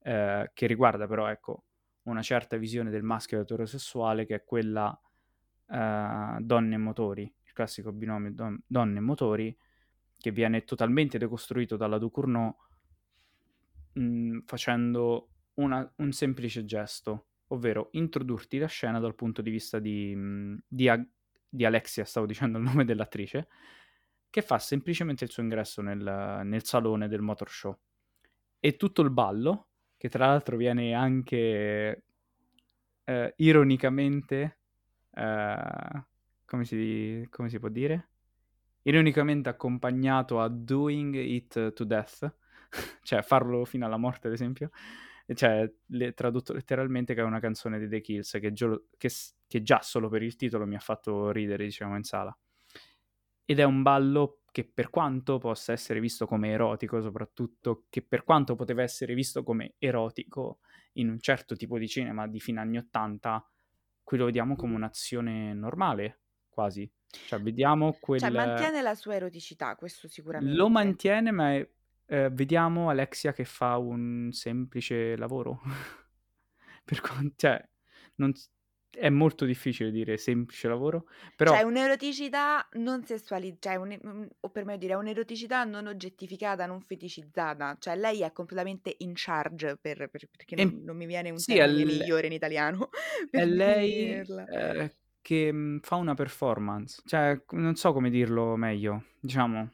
[0.01, 1.65] eh, che riguarda però, ecco,
[2.03, 4.97] una certa visione del maschio eterosessuale che è quella
[5.67, 9.57] eh, donne e motori, il classico binomio don- donne e motori,
[10.17, 12.55] che viene totalmente decostruito dalla Ducournau
[13.93, 20.15] mh, facendo una, un semplice gesto, ovvero introdurti la scena dal punto di vista di,
[20.15, 20.89] mh, di,
[21.53, 23.47] di Alexia, stavo dicendo il nome dell'attrice,
[24.31, 27.77] che fa semplicemente il suo ingresso nel, nel salone del motor show.
[28.59, 32.03] E tutto il ballo, che tra l'altro viene anche
[33.03, 34.57] eh, ironicamente,
[35.13, 36.03] eh,
[36.43, 38.09] come, si, come si può dire?
[38.81, 42.33] Ironicamente accompagnato a Doing It to Death,
[43.03, 44.71] cioè farlo fino alla morte, ad esempio.
[45.25, 49.09] Cioè, le, tradotto letteralmente che è una canzone di The Kills che, gio- che,
[49.47, 52.37] che, già solo per il titolo mi ha fatto ridere, diciamo, in sala.
[53.45, 58.23] Ed è un ballo che per quanto possa essere visto come erotico, soprattutto che per
[58.23, 60.59] quanto poteva essere visto come erotico
[60.93, 63.49] in un certo tipo di cinema di fine anni 80,
[64.03, 66.89] qui lo vediamo come un'azione normale, quasi.
[67.07, 68.19] Cioè, vediamo quel...
[68.19, 70.55] Cioè, mantiene la sua eroticità, questo sicuramente.
[70.55, 71.67] Lo mantiene, ma è,
[72.05, 75.61] eh, vediamo Alexia che fa un semplice lavoro.
[76.83, 77.33] per quanto...
[77.35, 77.69] Cioè,
[78.15, 78.33] non,
[78.95, 81.53] è molto difficile dire semplice lavoro, però...
[81.53, 87.75] Cioè un'eroticità non sessualizzata, cioè un, o per me dire un'eroticità non oggettificata, non feticizzata,
[87.79, 91.55] cioè lei è completamente in charge, per, per, perché non, non, mi viene un sì,
[91.55, 92.89] termine l- migliore in italiano.
[93.29, 99.71] È lei eh, che mh, fa una performance, cioè non so come dirlo meglio, diciamo...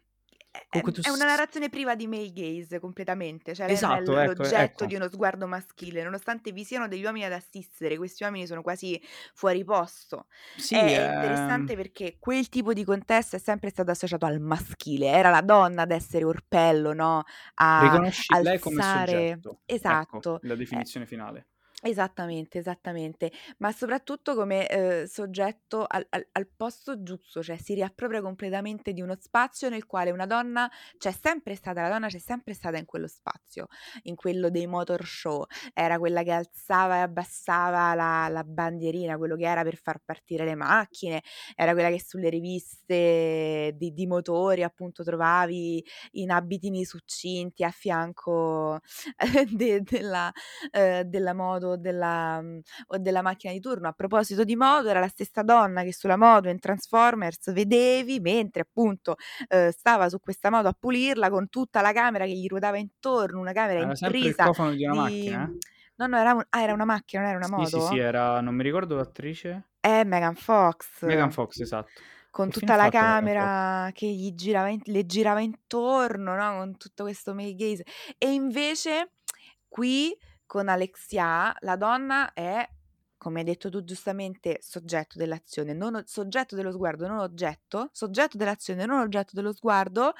[0.67, 4.85] È, è, una narrazione priva di male gaze completamente, cioè esatto, è ecco, l'oggetto ecco.
[4.85, 9.01] di uno sguardo maschile, nonostante vi siano degli uomini ad assistere, questi uomini sono quasi
[9.33, 10.27] fuori posto.
[10.57, 11.13] Sì, è ehm...
[11.13, 15.83] interessante perché quel tipo di contesto è sempre stato associato al maschile, era la donna
[15.83, 17.23] ad essere orpello, no?
[17.55, 18.49] A Riconosci alzare...
[18.49, 19.59] lei come soggetto.
[19.65, 20.17] Esatto.
[20.17, 21.09] Ecco, la definizione eh.
[21.09, 21.47] finale.
[21.81, 28.21] Esattamente, esattamente, ma soprattutto come eh, soggetto al, al, al, posto giusto, cioè si riappropria
[28.21, 32.53] completamente di uno spazio nel quale una donna c'è sempre stata, la donna c'è sempre
[32.53, 33.67] stata in quello spazio,
[34.03, 39.37] in quello dei motor show, era quella che alzava e abbassava la, la bandierina, quello
[39.37, 41.23] che era per far partire le macchine,
[41.55, 45.81] era quella che sulle riviste di, di motori appunto trovavi
[46.13, 48.81] in abitini succinti a fianco
[49.49, 50.29] de, della,
[50.71, 52.41] eh, della moto della,
[52.87, 53.87] o della macchina di turno.
[53.87, 58.61] A proposito di moto, era la stessa donna che sulla moto in Transformers vedevi mentre
[58.61, 59.15] appunto
[59.47, 63.39] eh, stava su questa moto a pulirla con tutta la camera che gli ruotava intorno,
[63.39, 64.99] una camera era sempre il cofano di una di...
[64.99, 65.57] macchina, eh?
[65.99, 66.45] No, no, era, un...
[66.47, 67.87] ah, era una macchina, non era una sì, moto?
[67.87, 69.71] Sì, sì, era, non mi ricordo l'attrice.
[69.81, 71.01] È Megan Fox.
[71.01, 71.91] Megan Fox, esatto.
[72.31, 74.79] Con tutta la camera che gli girava in...
[74.85, 76.57] le girava intorno, no?
[76.57, 77.83] Con tutto questo male gaze.
[78.17, 79.11] E invece
[79.67, 80.15] qui
[80.49, 82.67] con Alexia la donna è,
[83.19, 88.83] come hai detto tu giustamente, soggetto dell'azione, non, soggetto dello sguardo, non oggetto, soggetto dell'azione,
[88.87, 90.13] non oggetto dello sguardo,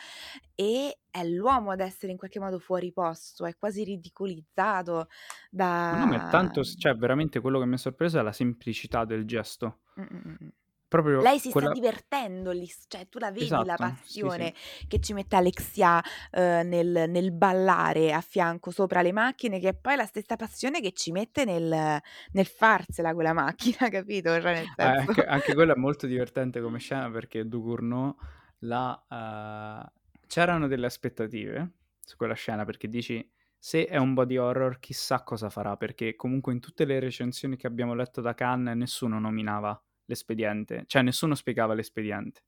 [0.53, 5.07] e è l'uomo ad essere in qualche modo fuori posto, è quasi ridicolizzato
[5.49, 5.97] da...
[5.97, 9.79] No, ma tanto, cioè veramente quello che mi ha sorpreso è la semplicità del gesto.
[9.99, 10.51] Mm-mm.
[10.89, 11.67] Proprio Lei si quella...
[11.67, 14.87] sta divertendo lì, cioè tu la vedi esatto, la passione sì, sì.
[14.87, 19.73] che ci mette Alexia eh, nel, nel, ballare a fianco sopra le macchine, che è
[19.75, 24.41] poi la stessa passione che ci mette nel, nel farsela quella macchina, capito?
[24.41, 28.15] Cioè, eh, anche, anche quello è molto divertente come scena perché Ducournau
[28.63, 31.73] la, uh, c'erano delle aspettative
[32.03, 36.51] su quella scena perché dici se è un body horror chissà cosa farà perché comunque
[36.51, 39.79] in tutte le recensioni che abbiamo letto da Cannes nessuno nominava
[40.09, 42.41] l'espediente, cioè nessuno spiegava l'espediente.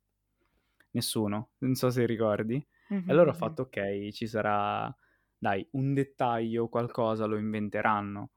[0.91, 2.65] Nessuno, non so se ricordi.
[2.93, 3.07] Mm-hmm.
[3.07, 4.93] E allora ho fatto ok, ci sarà,
[5.37, 8.31] dai, un dettaglio, qualcosa lo inventeranno.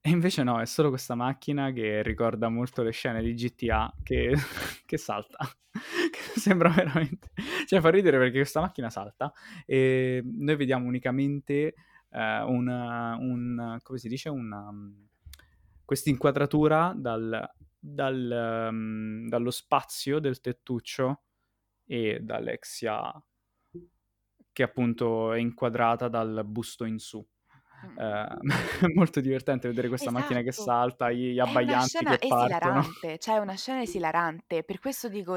[0.00, 4.34] E invece no, è solo questa macchina che ricorda molto le scene di GTA che,
[4.84, 5.38] che salta.
[5.70, 7.30] che sembra veramente...
[7.66, 9.32] Cioè fa ridere perché questa macchina salta
[9.66, 11.74] e noi vediamo unicamente
[12.10, 14.70] eh, una, un, come si dice, una,
[15.84, 21.22] questa inquadratura dal, dal, um, dallo spazio del tettuccio
[21.86, 23.12] e dall'Exia
[24.52, 27.26] che appunto è inquadrata dal busto in su.
[27.80, 28.38] Uh,
[28.94, 30.20] molto divertente vedere questa esatto.
[30.20, 30.68] macchina che esatto.
[30.68, 32.80] salta, gli abbaianti che partono.
[32.80, 34.64] Esilarante, cioè una scena esilarante.
[34.64, 35.36] Per questo dico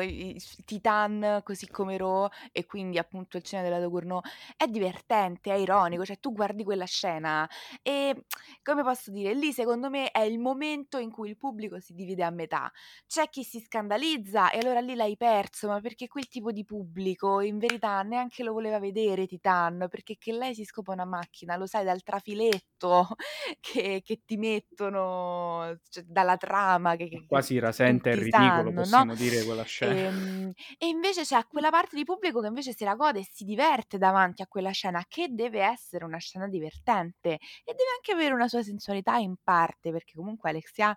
[0.65, 4.21] Titan, così come Ro e quindi appunto il cinema della Dogournau
[4.57, 7.47] è divertente, è ironico, cioè tu guardi quella scena
[7.81, 8.25] e
[8.63, 12.23] come posso dire, lì secondo me è il momento in cui il pubblico si divide
[12.23, 12.71] a metà.
[13.07, 17.39] C'è chi si scandalizza e allora lì l'hai perso, ma perché quel tipo di pubblico
[17.41, 21.67] in verità neanche lo voleva vedere Titan, perché che lei si scopa una macchina, lo
[21.67, 23.07] sai dal trafiletto filetto
[23.59, 26.95] che, che ti mettono cioè, dalla trama.
[26.95, 29.15] Che, che, Quasi rasente e ridicolo, possiamo no?
[29.15, 29.93] dire quella scena.
[29.93, 33.27] E, ehm, e invece c'è quella parte di pubblico che invece si la gode e
[33.31, 38.11] si diverte davanti a quella scena, che deve essere una scena divertente e deve anche
[38.13, 40.95] avere una sua sensualità in parte, perché comunque Alexia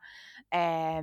[0.49, 1.01] è...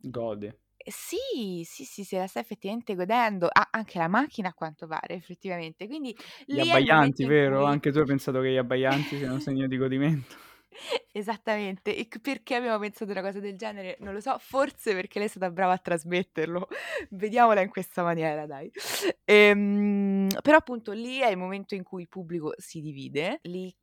[0.00, 3.48] gode sì, sì, sì, se la sta effettivamente godendo.
[3.50, 5.86] Ha anche la macchina a quanto pare, effettivamente.
[5.86, 7.62] Quindi Gli abbaianti, vero?
[7.62, 7.70] Cui...
[7.70, 10.36] Anche tu hai pensato che gli abbaianti siano un segno di godimento.
[11.12, 13.96] Esattamente, e perché abbiamo pensato una cosa del genere?
[14.00, 16.68] Non lo so, forse perché lei è stata brava a trasmetterlo.
[17.10, 18.70] Vediamola in questa maniera, dai.
[19.24, 23.74] Ehm, però appunto lì è il momento in cui il pubblico si divide, lì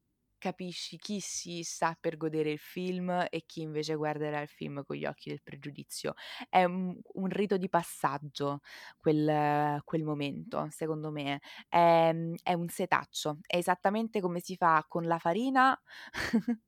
[0.42, 4.96] capisci chi si sta per godere il film e chi invece guarderà il film con
[4.96, 6.16] gli occhi del pregiudizio.
[6.50, 8.62] È un, un rito di passaggio
[8.98, 11.39] quel, quel momento, secondo me.
[11.70, 12.12] È,
[12.42, 15.80] è, un setaccio, è esattamente come si fa con la farina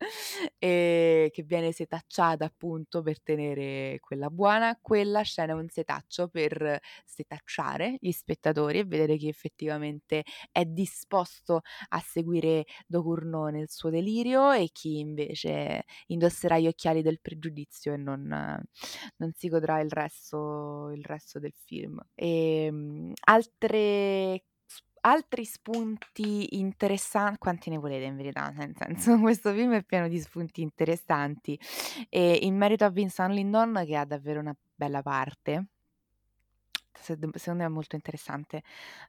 [0.60, 4.78] che viene setacciata appunto per tenere quella buona.
[4.80, 11.62] Quella scena è un setaccio per setacciare gli spettatori e vedere chi effettivamente è disposto
[11.90, 17.98] a seguire Docurnone nel suo delirio e chi invece indosserà gli occhiali del pregiudizio e
[17.98, 18.28] non,
[19.18, 22.00] non si godrà il resto, il resto del film.
[22.14, 24.44] E, um, altre
[25.06, 28.50] altri spunti interessanti, quanti ne volete in verità?
[28.50, 31.60] Nel senso, questo film è pieno di spunti interessanti.
[32.10, 35.73] E in merito a Vincent Lindon, che ha davvero una bella parte,
[37.00, 37.30] secondo
[37.62, 38.58] me è molto interessante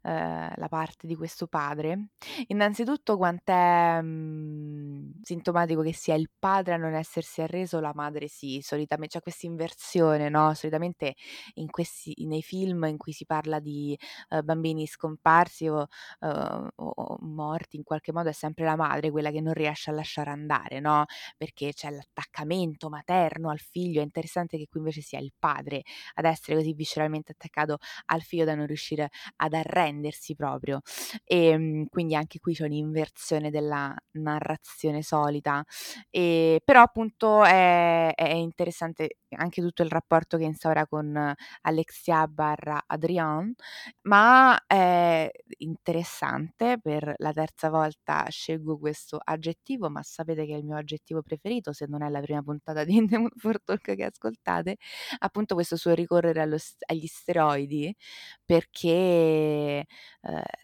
[0.03, 2.09] eh, la parte di questo padre.
[2.49, 8.61] Innanzitutto quant'è mh, sintomatico che sia il padre a non essersi arreso, la madre sì,
[8.63, 10.55] solitamente c'è questa inversione, no?
[10.55, 11.15] Solitamente
[11.55, 13.97] in questi, nei film in cui si parla di
[14.31, 15.87] uh, bambini scomparsi o,
[16.21, 19.95] uh, o, morti in qualche modo è sempre la madre quella che non riesce a
[19.95, 21.05] lasciare andare, no?
[21.37, 25.83] Perché c'è l'attaccamento materno al figlio, è interessante che qui invece sia il padre
[26.15, 27.74] ad essere così visceralmente attaccato
[28.07, 30.81] al figlio da non riuscire ad arrendersi proprio.
[31.25, 35.65] E ehm, quindi anche qui c'è un'inversione della narrazione solita.
[36.11, 42.83] E, però appunto è, è interessante anche tutto il rapporto che instaura con Alexia barra
[42.87, 43.53] Adrian,
[44.03, 50.65] ma è interessante per la terza volta scelgo questo aggettivo, ma sapete che è il
[50.65, 54.77] mio aggettivo preferito, se non è la prima puntata di Indemon for Talk che ascoltate,
[55.19, 56.57] appunto questo suo ricorrere allo,
[56.87, 57.95] agli steroidi
[58.45, 58.91] perché
[59.81, 59.87] eh,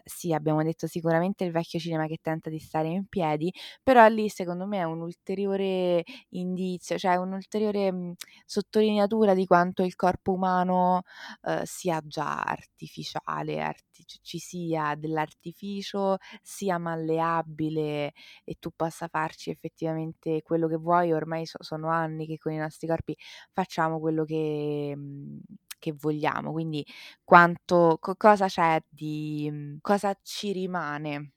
[0.03, 3.51] sì, abbiamo detto sicuramente il vecchio cinema che tenta di stare in piedi,
[3.83, 8.13] però lì secondo me è un ulteriore indizio, cioè un'ulteriore mh,
[8.61, 11.03] sottolineatura di quanto il corpo umano
[11.43, 20.41] eh, sia già artificiale, arti- ci sia dell'artificio, sia malleabile e tu possa farci effettivamente
[20.41, 23.15] quello che vuoi, ormai so- sono anni che con i nostri corpi
[23.51, 25.39] facciamo quello che, mh,
[25.79, 26.85] che vogliamo, quindi
[27.23, 31.33] quanto, co- cosa c'è di, mhmm, cosa ci rimane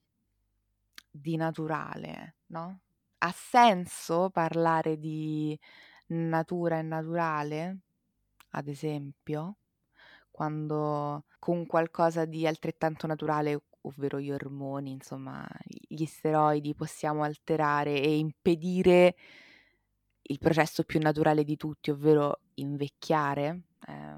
[1.11, 2.81] di naturale, no?
[3.19, 5.59] Ha senso parlare di
[6.07, 7.79] natura e naturale,
[8.51, 9.57] ad esempio,
[10.31, 18.17] quando con qualcosa di altrettanto naturale, ovvero gli ormoni, insomma, gli steroidi, possiamo alterare e
[18.17, 19.15] impedire
[20.23, 23.63] il processo più naturale di tutti, ovvero invecchiare?
[23.87, 24.17] Eh,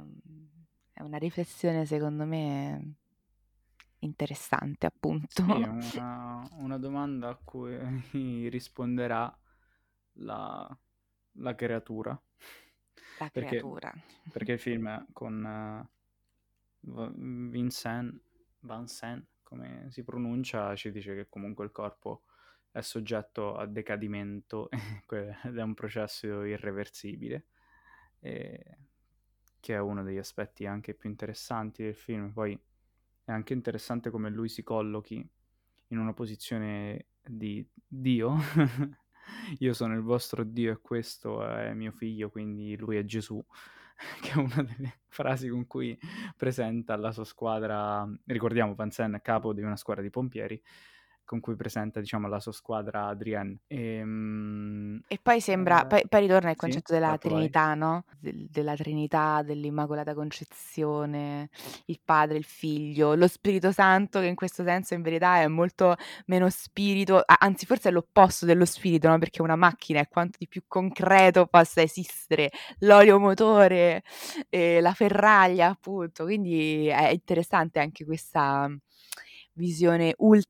[0.93, 2.95] è una riflessione secondo me
[4.01, 5.43] interessante, appunto.
[5.45, 5.67] Sì, è
[5.99, 7.77] una, una domanda a cui
[8.49, 9.37] risponderà
[10.19, 10.79] la,
[11.39, 12.11] la creatura.
[13.19, 13.93] La perché, creatura.
[14.31, 15.89] Perché il film con
[16.81, 17.13] uh,
[17.51, 18.21] Vincent,
[18.61, 22.25] Vincent, come si pronuncia, ci dice che comunque il corpo
[22.71, 24.69] è soggetto a decadimento
[25.09, 27.47] ed è un processo irreversibile.
[28.21, 28.79] E
[29.67, 32.31] che è uno degli aspetti anche più interessanti del film.
[32.31, 32.57] Poi
[33.25, 35.29] è anche interessante come lui si collochi
[35.89, 38.37] in una posizione di Dio.
[39.59, 43.45] Io sono il vostro Dio e questo è mio figlio, quindi lui è Gesù,
[44.21, 45.99] che è una delle frasi con cui
[46.37, 50.61] presenta la sua squadra, ricordiamo Pansen, capo di una squadra di pompieri,
[51.27, 53.59] con cui presenta diciamo la sua squadra Adrienne.
[53.67, 58.05] E, um, e poi sembra, eh, poi, poi, ritorna il concetto sì, della Trinità, no?
[58.19, 61.51] Del, della Trinità, dell'Immacolata Concezione,
[61.87, 65.97] il Padre, il Figlio, lo Spirito Santo, che in questo senso in verità è molto
[66.27, 69.19] meno spirito, anzi forse è l'opposto dello spirito, no?
[69.19, 74.05] Perché una macchina è quanto di più concreto possa esistere, l'olio motore,
[74.49, 78.71] eh, la ferraglia appunto, quindi è interessante anche questa
[79.57, 80.49] visione ult-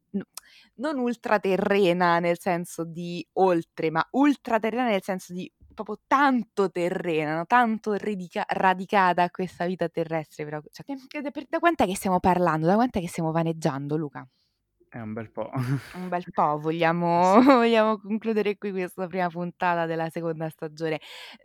[0.77, 7.47] non ultraterrena nel senso di oltre, ma ultraterrena nel senso di proprio tanto terrena, no?
[7.47, 10.45] tanto radica- radicata a questa vita terrestre.
[10.45, 10.85] Però, cioè,
[11.49, 12.67] da quant'è che stiamo parlando?
[12.67, 14.27] Da quant'è che stiamo vaneggiando, Luca?
[14.97, 15.51] È un bel po'.
[15.95, 21.01] Un bel po', vogliamo, vogliamo concludere qui questa prima puntata della seconda stagione.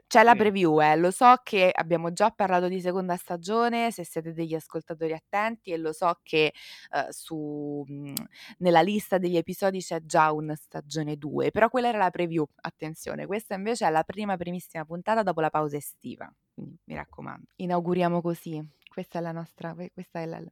[0.07, 0.95] C'è la preview, eh.
[0.95, 5.77] lo so che abbiamo già parlato di seconda stagione, se siete degli ascoltatori attenti, e
[5.77, 8.13] lo so che eh, su, mh,
[8.59, 13.25] nella lista degli episodi c'è già una stagione 2, però quella era la preview, attenzione,
[13.25, 17.47] questa invece è la prima primissima puntata dopo la pausa estiva, quindi mi raccomando.
[17.57, 18.65] Inauguriamo così.
[18.91, 20.43] Questa è la nostra, questa è la,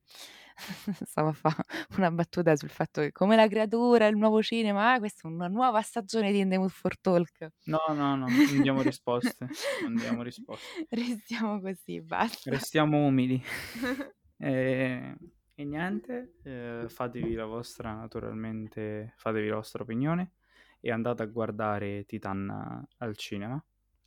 [1.05, 1.57] stavo a fare
[1.97, 5.49] una battuta sul fatto che come la creatura, il nuovo cinema, ah, questa è una
[5.49, 7.51] nuova stagione di In the Mood for Talk.
[7.65, 9.49] No, no, no, non diamo risposte,
[9.83, 10.87] non diamo risposte.
[10.89, 12.49] Restiamo così, basta.
[12.49, 13.43] Restiamo umili.
[14.37, 15.17] e,
[15.53, 20.35] e, niente, eh, fatevi la vostra, naturalmente, fatevi la vostra opinione
[20.79, 23.61] e andate a guardare Titan al cinema.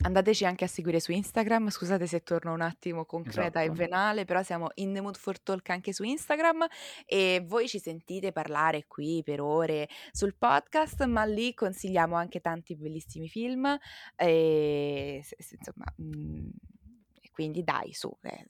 [0.05, 3.81] Andateci anche a seguire su Instagram, scusate se torno un attimo concreta esatto.
[3.81, 6.67] e venale, però siamo in the mood for talk anche su Instagram
[7.07, 12.75] e voi ci sentite parlare qui per ore sul podcast, ma lì consigliamo anche tanti
[12.75, 13.79] bellissimi film
[14.17, 16.49] e insomma, mh,
[17.31, 18.47] quindi dai su, eh,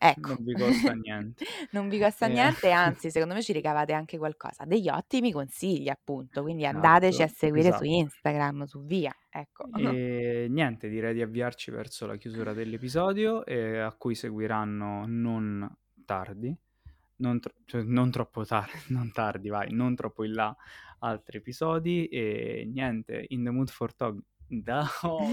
[0.00, 0.34] Ecco.
[0.34, 1.44] Non vi costa niente.
[1.72, 2.32] non vi costa eh.
[2.32, 4.64] niente, anzi, secondo me ci ricavate anche qualcosa.
[4.64, 6.42] Degli ottimi consigli, appunto.
[6.42, 7.84] Quindi esatto, andateci a seguire esatto.
[7.84, 9.14] su Instagram, su via.
[9.28, 9.68] Ecco.
[9.76, 15.68] E niente, direi di avviarci verso la chiusura dell'episodio, eh, a cui seguiranno non
[16.04, 16.56] tardi.
[17.16, 20.56] Non, tro- cioè, non troppo tardi, non tardi, vai, non troppo in là
[21.00, 24.86] altri episodi e niente, In the Mood for Talk da...
[25.02, 25.28] Oh,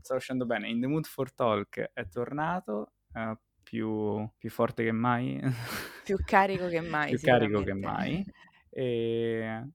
[0.00, 0.68] sta uscendo bene.
[0.68, 2.92] In the Mood for Talk è tornato.
[3.12, 3.36] Uh,
[3.68, 5.38] più, più forte che mai.
[6.02, 7.10] Più carico che mai.
[7.10, 8.24] più carico che mai.
[8.70, 9.66] E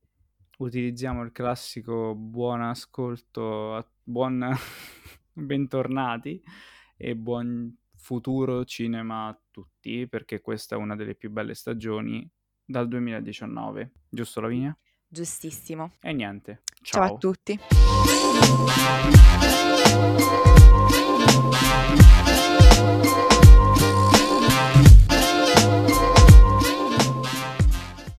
[0.59, 4.55] utilizziamo il classico buon ascolto, buon
[5.33, 6.41] bentornati
[6.95, 12.29] e buon futuro cinema a tutti, perché questa è una delle più belle stagioni
[12.63, 13.91] dal 2019.
[14.07, 14.77] Giusto Lavinia?
[15.05, 15.93] Giustissimo.
[15.99, 16.61] E niente.
[16.81, 17.59] Ciao, Ciao a tutti.